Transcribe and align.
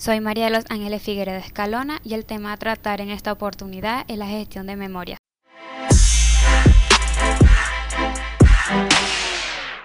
Soy 0.00 0.20
María 0.20 0.44
de 0.44 0.50
los 0.52 0.64
Ángeles 0.68 1.02
Figueredo 1.02 1.38
Escalona 1.38 1.98
y 2.04 2.14
el 2.14 2.24
tema 2.24 2.52
a 2.52 2.56
tratar 2.56 3.00
en 3.00 3.10
esta 3.10 3.32
oportunidad 3.32 4.04
es 4.06 4.16
la 4.16 4.28
gestión 4.28 4.68
de 4.68 4.76
memoria. 4.76 5.18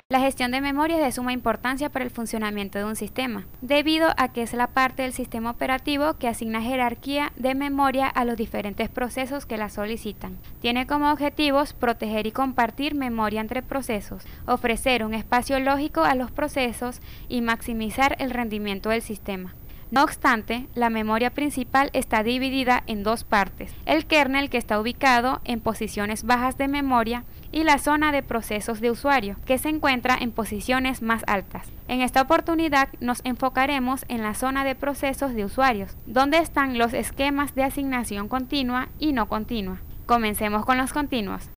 La 0.09 0.19
gestión 0.19 0.51
de 0.51 0.61
memoria 0.61 0.97
es 0.97 1.03
de 1.03 1.11
suma 1.11 1.33
importancia 1.33 1.89
para 1.89 2.05
el 2.05 2.11
funcionamiento 2.11 2.77
de 2.77 2.85
un 2.85 2.95
sistema, 2.95 3.47
debido 3.61 4.09
a 4.17 4.31
que 4.31 4.43
es 4.43 4.53
la 4.53 4.67
parte 4.67 5.01
del 5.01 5.13
sistema 5.13 5.49
operativo 5.49 6.13
que 6.19 6.27
asigna 6.27 6.61
jerarquía 6.61 7.33
de 7.35 7.55
memoria 7.55 8.05
a 8.05 8.23
los 8.23 8.37
diferentes 8.37 8.89
procesos 8.89 9.47
que 9.47 9.57
la 9.57 9.69
solicitan. 9.69 10.37
Tiene 10.61 10.85
como 10.85 11.11
objetivos 11.11 11.73
proteger 11.73 12.27
y 12.27 12.31
compartir 12.31 12.93
memoria 12.93 13.41
entre 13.41 13.63
procesos, 13.63 14.23
ofrecer 14.45 15.03
un 15.03 15.15
espacio 15.15 15.59
lógico 15.59 16.03
a 16.03 16.13
los 16.13 16.29
procesos 16.29 17.01
y 17.27 17.41
maximizar 17.41 18.15
el 18.19 18.29
rendimiento 18.29 18.89
del 18.89 19.01
sistema. 19.01 19.55
No 19.93 20.03
obstante, 20.03 20.65
la 20.73 20.89
memoria 20.89 21.29
principal 21.29 21.91
está 21.93 22.23
dividida 22.23 22.81
en 22.87 23.03
dos 23.03 23.23
partes, 23.23 23.71
el 23.85 24.07
kernel 24.07 24.49
que 24.49 24.57
está 24.57 24.79
ubicado 24.79 25.39
en 25.43 25.59
posiciones 25.59 26.23
bajas 26.23 26.57
de 26.57 26.67
memoria 26.67 27.25
y 27.51 27.63
la 27.63 27.77
zona 27.77 28.11
de 28.11 28.23
procesos 28.23 28.81
de 28.81 28.89
usuario, 28.89 29.37
que 29.45 29.59
se 29.59 29.69
encuentra 29.69 30.17
en 30.19 30.31
posiciones 30.31 31.03
más 31.03 31.21
altas. 31.27 31.67
En 31.87 32.01
esta 32.01 32.23
oportunidad 32.23 32.89
nos 33.01 33.21
enfocaremos 33.23 34.03
en 34.07 34.23
la 34.23 34.33
zona 34.33 34.63
de 34.63 34.73
procesos 34.73 35.35
de 35.35 35.45
usuarios, 35.45 35.95
donde 36.07 36.39
están 36.39 36.79
los 36.79 36.95
esquemas 36.95 37.53
de 37.53 37.63
asignación 37.63 38.27
continua 38.27 38.89
y 38.97 39.13
no 39.13 39.27
continua. 39.27 39.77
Comencemos 40.07 40.65
con 40.65 40.79
los 40.79 40.91
continuos. 40.91 41.51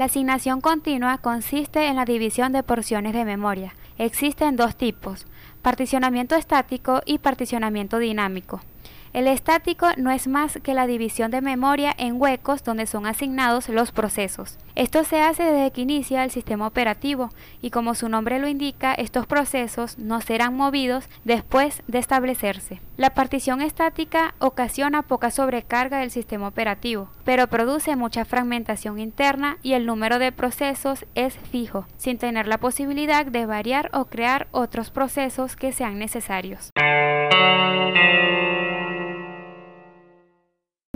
La 0.00 0.06
asignación 0.06 0.62
continua 0.62 1.18
consiste 1.18 1.88
en 1.88 1.96
la 1.96 2.06
división 2.06 2.52
de 2.52 2.62
porciones 2.62 3.12
de 3.12 3.26
memoria. 3.26 3.74
Existen 3.98 4.56
dos 4.56 4.74
tipos, 4.74 5.26
particionamiento 5.60 6.36
estático 6.36 7.02
y 7.04 7.18
particionamiento 7.18 7.98
dinámico. 7.98 8.62
El 9.12 9.26
estático 9.26 9.88
no 9.96 10.12
es 10.12 10.28
más 10.28 10.60
que 10.62 10.72
la 10.72 10.86
división 10.86 11.32
de 11.32 11.40
memoria 11.40 11.92
en 11.98 12.20
huecos 12.20 12.62
donde 12.62 12.86
son 12.86 13.06
asignados 13.06 13.68
los 13.68 13.90
procesos. 13.90 14.56
Esto 14.76 15.02
se 15.02 15.20
hace 15.20 15.42
desde 15.42 15.72
que 15.72 15.80
inicia 15.80 16.22
el 16.22 16.30
sistema 16.30 16.68
operativo 16.68 17.30
y 17.60 17.70
como 17.70 17.96
su 17.96 18.08
nombre 18.08 18.38
lo 18.38 18.46
indica, 18.46 18.94
estos 18.94 19.26
procesos 19.26 19.98
no 19.98 20.20
serán 20.20 20.56
movidos 20.56 21.08
después 21.24 21.82
de 21.88 21.98
establecerse. 21.98 22.80
La 22.96 23.10
partición 23.10 23.62
estática 23.62 24.34
ocasiona 24.38 25.02
poca 25.02 25.32
sobrecarga 25.32 25.98
del 25.98 26.12
sistema 26.12 26.46
operativo, 26.46 27.08
pero 27.24 27.48
produce 27.48 27.96
mucha 27.96 28.24
fragmentación 28.24 29.00
interna 29.00 29.58
y 29.60 29.72
el 29.72 29.86
número 29.86 30.20
de 30.20 30.30
procesos 30.30 31.04
es 31.16 31.36
fijo, 31.50 31.84
sin 31.96 32.18
tener 32.18 32.46
la 32.46 32.58
posibilidad 32.58 33.26
de 33.26 33.44
variar 33.44 33.90
o 33.92 34.04
crear 34.04 34.46
otros 34.52 34.92
procesos 34.92 35.56
que 35.56 35.72
sean 35.72 35.98
necesarios. 35.98 36.70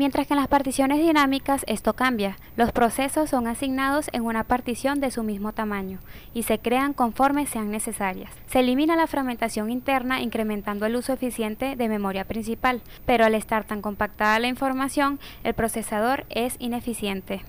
Mientras 0.04 0.26
que 0.26 0.34
en 0.34 0.40
las 0.40 0.48
particiones 0.48 0.98
dinámicas 0.98 1.64
esto 1.66 1.94
cambia, 1.94 2.36
los 2.56 2.72
procesos 2.72 3.30
son 3.30 3.46
asignados 3.46 4.10
en 4.12 4.26
una 4.26 4.44
partición 4.44 5.00
de 5.00 5.10
su 5.10 5.22
mismo 5.22 5.52
tamaño 5.52 5.98
y 6.34 6.42
se 6.42 6.58
crean 6.58 6.92
conforme 6.92 7.46
sean 7.46 7.70
necesarias. 7.70 8.30
Se 8.46 8.60
elimina 8.60 8.96
la 8.96 9.06
fragmentación 9.06 9.70
interna 9.70 10.20
incrementando 10.20 10.84
el 10.84 10.96
uso 10.96 11.14
eficiente 11.14 11.74
de 11.74 11.88
memoria 11.88 12.26
principal, 12.26 12.82
pero 13.06 13.24
al 13.24 13.34
estar 13.34 13.64
tan 13.64 13.80
compactada 13.80 14.38
la 14.40 14.48
información, 14.48 15.20
el 15.42 15.54
procesador 15.54 16.26
es 16.28 16.56
ineficiente. 16.58 17.42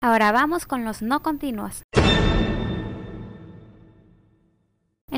Ahora 0.00 0.30
vamos 0.30 0.66
con 0.66 0.84
los 0.84 1.02
no 1.02 1.20
continuos. 1.20 1.82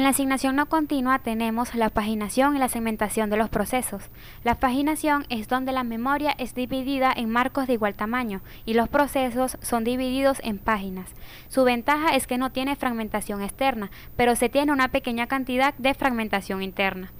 La 0.06 0.10
asignación 0.10 0.54
no 0.54 0.66
continua 0.66 1.18
tenemos 1.18 1.74
la 1.74 1.90
paginación 1.90 2.54
y 2.54 2.60
la 2.60 2.68
segmentación 2.68 3.28
de 3.28 3.36
los 3.36 3.48
procesos. 3.48 4.04
La 4.44 4.54
paginación 4.54 5.26
es 5.30 5.48
donde 5.48 5.72
la 5.72 5.82
memoria 5.82 6.32
es 6.38 6.54
dividida 6.54 7.12
en 7.12 7.28
marcos 7.28 7.67
de 7.67 7.72
igual 7.72 7.96
tamaño 7.96 8.40
y 8.64 8.74
los 8.74 8.89
procesos 8.89 9.58
son 9.62 9.83
divididos 9.83 10.39
en 10.45 10.58
páginas. 10.58 11.11
Su 11.48 11.64
ventaja 11.64 12.14
es 12.14 12.28
que 12.28 12.39
no 12.39 12.52
tiene 12.52 12.77
fragmentación 12.77 13.42
externa, 13.42 13.90
pero 14.14 14.36
se 14.36 14.48
tiene 14.48 14.70
una 14.70 14.92
pequeña 14.92 15.27
cantidad 15.27 15.74
de 15.74 15.92
fragmentación 15.92 16.62
interna. 16.62 17.11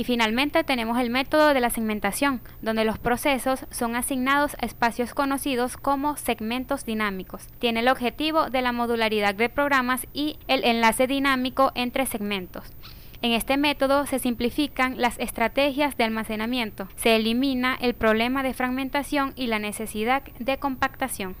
Y 0.00 0.04
finalmente 0.04 0.64
tenemos 0.64 0.98
el 0.98 1.10
método 1.10 1.52
de 1.52 1.60
la 1.60 1.68
segmentación, 1.68 2.40
donde 2.62 2.86
los 2.86 2.98
procesos 2.98 3.66
son 3.70 3.96
asignados 3.96 4.56
a 4.58 4.64
espacios 4.64 5.12
conocidos 5.12 5.76
como 5.76 6.16
segmentos 6.16 6.86
dinámicos. 6.86 7.46
Tiene 7.58 7.80
el 7.80 7.88
objetivo 7.88 8.48
de 8.48 8.62
la 8.62 8.72
modularidad 8.72 9.34
de 9.34 9.50
programas 9.50 10.06
y 10.14 10.38
el 10.48 10.64
enlace 10.64 11.06
dinámico 11.06 11.70
entre 11.74 12.06
segmentos. 12.06 12.72
En 13.20 13.32
este 13.32 13.58
método 13.58 14.06
se 14.06 14.18
simplifican 14.18 14.98
las 14.98 15.18
estrategias 15.18 15.98
de 15.98 16.04
almacenamiento, 16.04 16.88
se 16.96 17.16
elimina 17.16 17.76
el 17.78 17.92
problema 17.92 18.42
de 18.42 18.54
fragmentación 18.54 19.34
y 19.36 19.48
la 19.48 19.58
necesidad 19.58 20.22
de 20.38 20.56
compactación. 20.56 21.36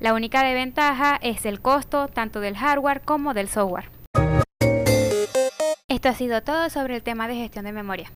La 0.00 0.12
única 0.12 0.42
desventaja 0.42 1.20
es 1.22 1.46
el 1.46 1.60
costo 1.60 2.08
tanto 2.08 2.40
del 2.40 2.56
hardware 2.56 3.02
como 3.02 3.32
del 3.32 3.46
software. 3.46 3.95
Esto 5.96 6.10
ha 6.10 6.12
sido 6.12 6.42
todo 6.42 6.68
sobre 6.68 6.94
el 6.96 7.02
tema 7.02 7.26
de 7.26 7.36
gestión 7.36 7.64
de 7.64 7.72
memoria. 7.72 8.12